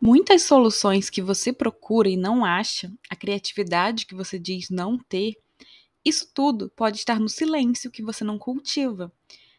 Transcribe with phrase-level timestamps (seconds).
[0.00, 5.34] Muitas soluções que você procura e não acha, a criatividade que você diz não ter,
[6.04, 9.12] isso tudo pode estar no silêncio que você não cultiva.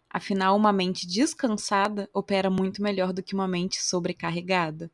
[0.09, 4.91] Afinal, uma mente descansada opera muito melhor do que uma mente sobrecarregada.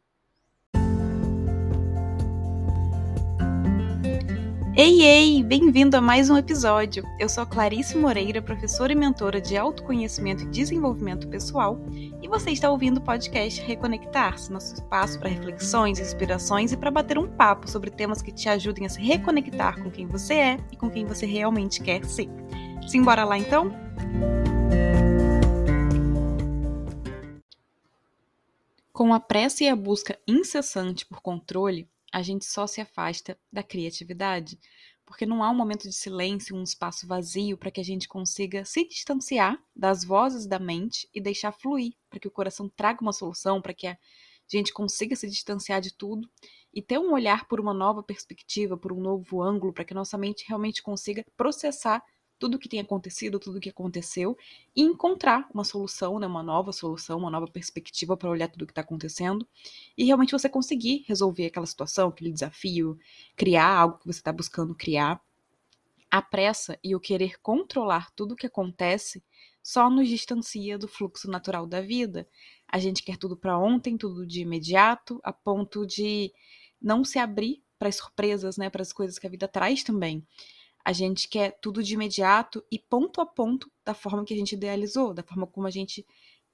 [4.77, 5.41] Ei, ei!
[5.41, 7.05] Bem-vindo a mais um episódio.
[7.17, 11.79] Eu sou Clarice Moreira, professora e mentora de autoconhecimento e desenvolvimento pessoal,
[12.21, 17.17] e você está ouvindo o podcast Reconectar-se, nosso espaço para reflexões, inspirações e para bater
[17.17, 20.75] um papo sobre temas que te ajudem a se reconectar com quem você é e
[20.75, 22.27] com quem você realmente quer ser.
[22.85, 23.71] Simbora lá então?
[28.91, 33.63] Com a pressa e a busca incessante por controle, a gente só se afasta da
[33.63, 34.59] criatividade,
[35.05, 38.65] porque não há um momento de silêncio, um espaço vazio para que a gente consiga
[38.65, 43.13] se distanciar das vozes da mente e deixar fluir, para que o coração traga uma
[43.13, 43.97] solução, para que a
[44.47, 46.29] gente consiga se distanciar de tudo
[46.73, 50.17] e ter um olhar por uma nova perspectiva, por um novo ângulo, para que nossa
[50.17, 52.03] mente realmente consiga processar
[52.37, 54.37] tudo que tem acontecido, tudo que aconteceu,
[54.75, 58.65] e encontrar uma solução, né, uma nova solução, uma nova perspectiva para olhar tudo o
[58.65, 59.47] que está acontecendo,
[59.97, 62.97] e realmente você conseguir resolver aquela situação, aquele desafio,
[63.35, 65.21] criar algo que você está buscando criar.
[66.11, 69.23] A pressa e o querer controlar tudo o que acontece
[69.61, 72.27] só nos distancia do fluxo natural da vida.
[72.67, 76.31] A gente quer tudo para ontem, tudo de imediato, a ponto de
[76.81, 80.25] não se abrir para as surpresas, né, para as coisas que a vida traz também.
[80.85, 84.53] A gente quer tudo de imediato e ponto a ponto da forma que a gente
[84.53, 86.05] idealizou, da forma como a gente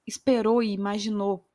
[0.06, 1.46] esperou e imaginou.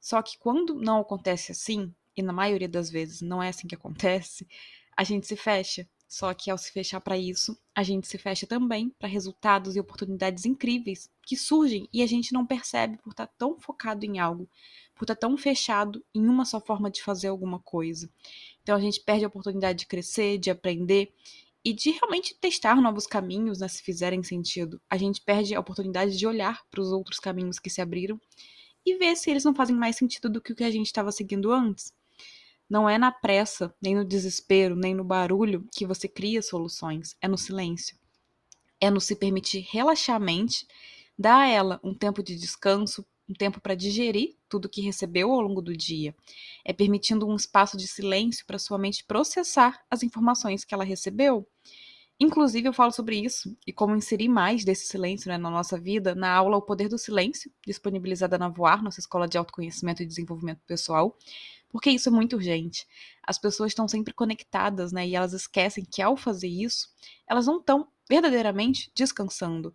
[0.00, 3.74] Só que quando não acontece assim, e na maioria das vezes não é assim que
[3.74, 4.48] acontece,
[4.96, 5.86] a gente se fecha.
[6.08, 9.80] Só que ao se fechar para isso, a gente se fecha também para resultados e
[9.80, 14.18] oportunidades incríveis que surgem e a gente não percebe por estar tá tão focado em
[14.18, 14.46] algo,
[14.94, 18.10] por estar tá tão fechado em uma só forma de fazer alguma coisa.
[18.62, 21.14] Então a gente perde a oportunidade de crescer, de aprender
[21.64, 24.80] e de realmente testar novos caminhos, né, se fizerem sentido.
[24.90, 28.20] A gente perde a oportunidade de olhar para os outros caminhos que se abriram
[28.84, 31.12] e ver se eles não fazem mais sentido do que o que a gente estava
[31.12, 31.94] seguindo antes.
[32.68, 37.28] Não é na pressa, nem no desespero, nem no barulho que você cria soluções, é
[37.28, 37.96] no silêncio.
[38.80, 40.66] É no se permitir relaxar a mente,
[41.16, 45.40] dar a ela um tempo de descanso, um tempo para digerir tudo que recebeu ao
[45.40, 46.14] longo do dia.
[46.64, 51.48] É permitindo um espaço de silêncio para sua mente processar as informações que ela recebeu.
[52.20, 56.14] Inclusive, eu falo sobre isso e como inserir mais desse silêncio né, na nossa vida
[56.14, 60.60] na aula O Poder do Silêncio, disponibilizada na Voar, nossa escola de autoconhecimento e desenvolvimento
[60.66, 61.16] pessoal,
[61.70, 62.86] porque isso é muito urgente.
[63.26, 66.90] As pessoas estão sempre conectadas, né, e elas esquecem que ao fazer isso,
[67.26, 69.74] elas não estão verdadeiramente descansando.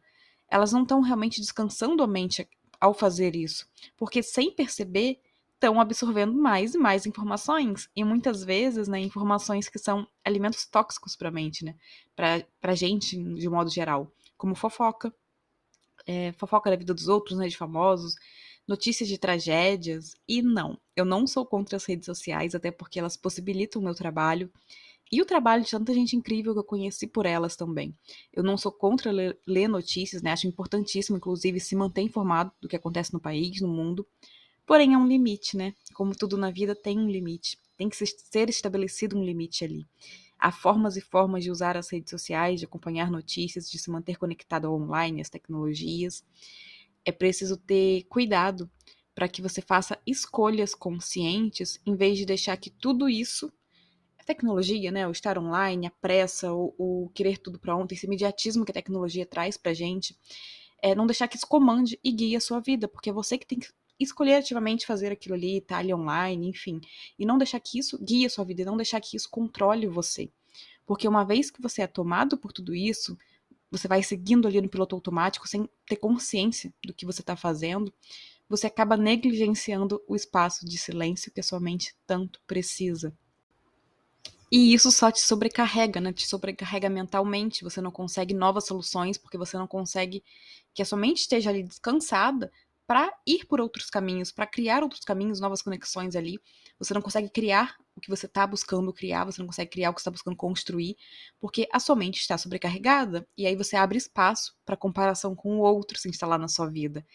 [0.50, 2.48] Elas não estão realmente descansando a mente
[2.80, 5.20] ao fazer isso, porque sem perceber
[5.54, 11.16] estão absorvendo mais e mais informações e muitas vezes, né, informações que são alimentos tóxicos
[11.16, 11.76] para a mente, né,
[12.16, 15.14] para gente de modo geral, como fofoca,
[16.06, 18.16] é, fofoca da vida dos outros, né, de famosos,
[18.68, 23.18] notícias de tragédias e não, eu não sou contra as redes sociais, até porque elas
[23.18, 24.52] possibilitam o meu trabalho
[25.12, 27.96] e o trabalho de tanta gente incrível que eu conheci por elas também.
[28.34, 30.32] Eu não sou contra ler, ler notícias, né?
[30.32, 34.06] Acho importantíssimo, inclusive, se manter informado do que acontece no país, no mundo.
[34.66, 35.74] Porém, é um limite, né?
[35.94, 37.58] Como tudo na vida tem um limite.
[37.78, 39.88] Tem que ser estabelecido um limite ali.
[40.38, 44.18] Há formas e formas de usar as redes sociais, de acompanhar notícias, de se manter
[44.18, 46.24] conectado online, às tecnologias.
[47.06, 48.70] É preciso ter cuidado
[49.16, 53.52] para que você faça escolhas conscientes, em vez de deixar que tudo isso
[54.28, 58.66] tecnologia, né, o estar online, a pressa, o, o querer tudo para ontem, esse imediatismo
[58.66, 60.16] que a tecnologia traz pra gente,
[60.82, 63.48] é não deixar que isso comande e guie a sua vida, porque é você que
[63.48, 66.80] tem que escolher ativamente fazer aquilo ali, estar tá ali online, enfim,
[67.18, 69.88] e não deixar que isso guie a sua vida, e não deixar que isso controle
[69.88, 70.30] você.
[70.86, 73.18] Porque uma vez que você é tomado por tudo isso,
[73.72, 77.94] você vai seguindo ali no piloto automático sem ter consciência do que você está fazendo,
[78.48, 83.14] você acaba negligenciando o espaço de silêncio que a sua mente tanto precisa.
[84.52, 86.14] E isso só te sobrecarrega, né?
[86.14, 87.64] Te sobrecarrega mentalmente.
[87.64, 90.24] Você não consegue novas soluções porque você não consegue
[90.74, 92.52] que a sua mente esteja ali descansada
[92.88, 96.40] para ir por outros caminhos, para criar outros caminhos, novas conexões ali.
[96.80, 99.94] Você não consegue criar o que você está buscando criar, você não consegue criar o
[99.94, 100.96] que está buscando construir,
[101.40, 103.28] porque a sua mente está sobrecarregada.
[103.38, 107.06] E aí você abre espaço para comparação com o outro se instalar na sua vida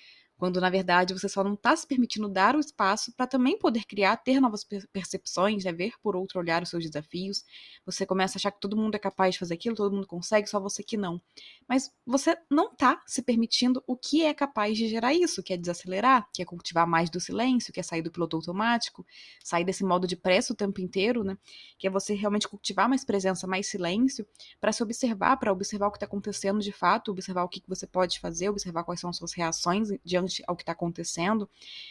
[0.43, 3.85] quando na verdade você só não está se permitindo dar o espaço para também poder
[3.85, 5.71] criar, ter novas percepções, né?
[5.71, 7.45] ver por outro olhar os seus desafios.
[7.87, 10.49] Você começa a achar que todo mundo é capaz de fazer aquilo, todo mundo consegue,
[10.49, 11.23] só você que não.
[11.69, 15.57] Mas você não está se permitindo o que é capaz de gerar isso, que é
[15.57, 19.07] desacelerar, que é cultivar mais do silêncio, que é sair do piloto automático,
[19.45, 21.39] sair desse modo de pressa o tempo inteiro, né?
[21.79, 24.27] Que é você realmente cultivar mais presença, mais silêncio,
[24.61, 27.69] para se observar, para observar o que está acontecendo de fato, observar o que, que
[27.69, 31.49] você pode fazer, observar quais são as suas reações diante ao que está acontecendo.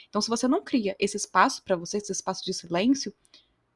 [0.09, 3.13] Então, se você não cria esse espaço para você, esse espaço de silêncio,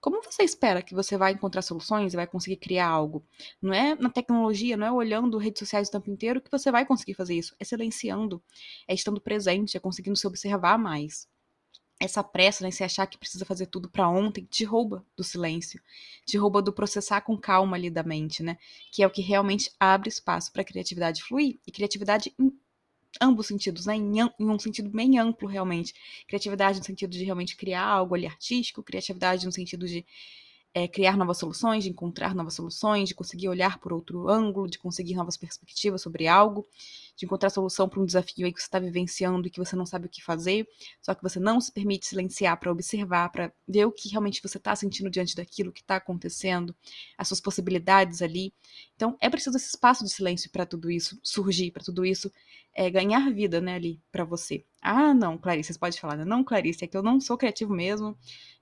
[0.05, 3.25] como você espera que você vai encontrar soluções e vai conseguir criar algo?
[3.59, 6.85] Não é na tecnologia, não é olhando redes sociais o tempo inteiro que você vai
[6.85, 7.55] conseguir fazer isso.
[7.59, 8.39] É silenciando,
[8.87, 11.27] é estando presente, é conseguindo se observar mais.
[11.99, 15.81] Essa pressa, né, se achar que precisa fazer tudo para ontem, te rouba do silêncio,
[16.23, 18.59] te rouba do processar com calma ali da mente, né?
[18.91, 21.57] Que é o que realmente abre espaço para a criatividade fluir.
[21.65, 22.31] E criatividade
[23.21, 23.95] ambos sentidos, né?
[23.95, 25.93] Em, em, um sentido bem amplo, realmente.
[26.27, 30.05] Criatividade no sentido de realmente criar algo ali artístico, criatividade no sentido de
[30.75, 34.77] é, criar novas soluções, de encontrar novas soluções, de conseguir olhar por outro ângulo, de
[34.77, 36.67] conseguir novas perspectivas sobre algo,
[37.15, 39.85] de encontrar solução para um desafio aí que você está vivenciando e que você não
[39.85, 40.67] sabe o que fazer,
[41.01, 44.57] só que você não se permite silenciar para observar, para ver o que realmente você
[44.57, 46.75] está sentindo diante daquilo que está acontecendo,
[47.17, 48.53] as suas possibilidades ali.
[48.97, 52.29] Então, é preciso esse espaço de silêncio para tudo isso surgir, para tudo isso
[52.73, 54.65] é, ganhar vida, né, ali para você.
[54.87, 56.23] Ah, não, Clarice, você pode falar, né?
[56.25, 58.15] Não, Clarice, é que eu não sou criativo mesmo,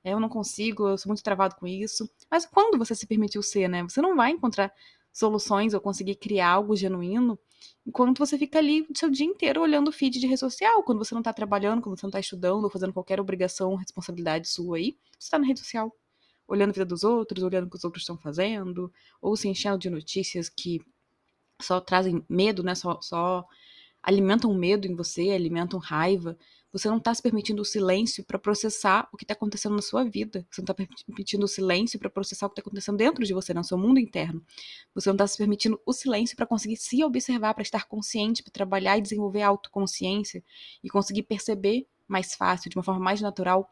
[0.05, 2.09] eu não consigo, eu sou muito travado com isso.
[2.31, 3.83] Mas quando você se permitiu ser, né?
[3.83, 4.73] Você não vai encontrar
[5.11, 7.37] soluções ou conseguir criar algo genuíno
[7.85, 10.99] enquanto você fica ali o seu dia inteiro olhando o feed de rede social, quando
[11.03, 14.77] você não tá trabalhando, quando você não tá estudando ou fazendo qualquer obrigação, responsabilidade sua
[14.77, 15.93] aí, você tá na rede social,
[16.47, 18.91] olhando a vida dos outros, olhando o que os outros estão fazendo,
[19.21, 20.81] ou se enchendo de notícias que
[21.61, 22.75] só trazem medo, né?
[22.75, 23.45] Só, só
[24.03, 26.37] alimentam medo em você, alimentam raiva.
[26.73, 30.03] Você não está se permitindo o silêncio para processar o que está acontecendo na sua
[30.03, 30.45] vida.
[30.51, 33.53] Você não está permitindo o silêncio para processar o que está acontecendo dentro de você,
[33.53, 34.43] no seu mundo interno.
[34.93, 38.51] Você não está se permitindo o silêncio para conseguir se observar, para estar consciente, para
[38.51, 40.43] trabalhar e desenvolver a autoconsciência
[40.83, 43.69] e conseguir perceber mais fácil, de uma forma mais natural,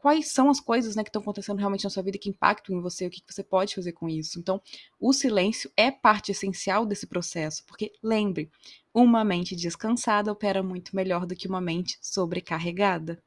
[0.00, 2.80] quais são as coisas né, que estão acontecendo realmente na sua vida que impactam em
[2.80, 4.38] você, o que, que você pode fazer com isso.
[4.38, 4.60] Então,
[4.98, 8.50] o silêncio é parte essencial desse processo, porque lembre,
[8.94, 13.22] uma mente descansada opera muito melhor do que uma mente sobrecarregada.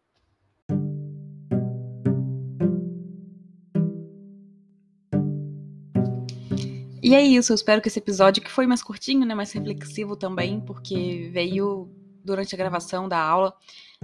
[7.01, 10.15] E é isso, eu espero que esse episódio, que foi mais curtinho, né, mais reflexivo
[10.15, 11.91] também, porque veio
[12.23, 13.53] durante a gravação da aula,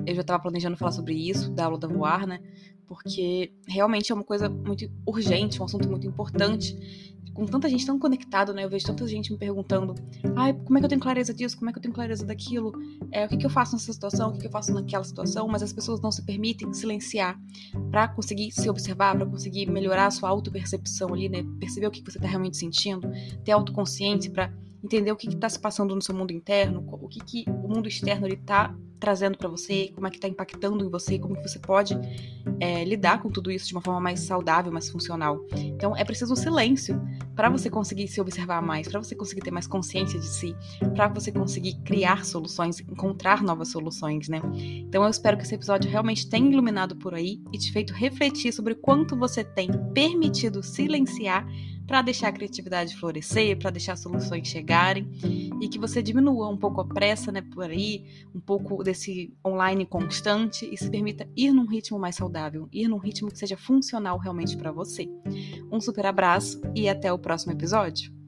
[0.05, 2.39] eu já estava planejando falar sobre isso, da aula da Voar, né?
[2.87, 6.75] Porque realmente é uma coisa muito urgente, um assunto muito importante.
[7.33, 8.65] Com tanta gente tão conectada, né?
[8.65, 9.93] Eu vejo tanta gente me perguntando:
[10.35, 11.57] ai, como é que eu tenho clareza disso?
[11.57, 12.73] Como é que eu tenho clareza daquilo?
[13.11, 14.29] É, o que, que eu faço nessa situação?
[14.29, 15.47] O que, que eu faço naquela situação?
[15.47, 17.39] Mas as pessoas não se permitem silenciar
[17.91, 21.45] para conseguir se observar, para conseguir melhorar a sua autopercepção ali, né?
[21.59, 23.07] Perceber o que, que você está realmente sentindo,
[23.43, 24.51] ter autoconsciência para
[24.83, 27.87] entender o que está se passando no seu mundo interno, o que, que o mundo
[27.87, 31.59] externo está trazendo para você, como é que está impactando em você, como que você
[31.59, 31.97] pode
[32.59, 35.45] é, lidar com tudo isso de uma forma mais saudável, mais funcional.
[35.55, 37.01] Então é preciso um silêncio
[37.35, 40.55] para você conseguir se observar mais, para você conseguir ter mais consciência de si,
[40.93, 44.41] para você conseguir criar soluções, encontrar novas soluções, né?
[44.87, 48.51] Então eu espero que esse episódio realmente tenha iluminado por aí e te feito refletir
[48.51, 51.47] sobre quanto você tem permitido silenciar
[51.89, 55.09] para deixar a criatividade florescer, para deixar soluções chegarem
[55.59, 59.87] e que você diminua um pouco a pressa, né, por aí, um pouco desse online
[59.87, 64.19] constante e se permita ir num ritmo mais saudável, ir num ritmo que seja funcional
[64.19, 65.09] realmente para você.
[65.71, 68.18] Um super abraço e até o próximo episódio.